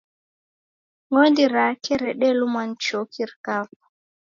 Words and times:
Ng'ondi 1.09 1.43
rake 1.53 1.93
redelumwa 2.03 2.61
ni 2.67 2.75
choki 2.85 3.21
rikafwa 3.29 3.85